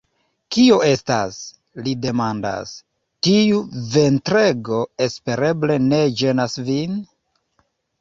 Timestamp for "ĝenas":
6.25-6.63